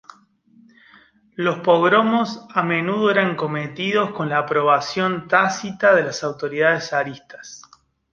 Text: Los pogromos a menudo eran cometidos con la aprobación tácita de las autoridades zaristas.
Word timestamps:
Los 1.35 1.59
pogromos 1.59 2.43
a 2.55 2.63
menudo 2.63 3.11
eran 3.11 3.35
cometidos 3.35 4.09
con 4.13 4.29
la 4.29 4.39
aprobación 4.39 5.27
tácita 5.27 5.93
de 5.93 6.01
las 6.05 6.23
autoridades 6.23 6.89
zaristas. 6.89 7.61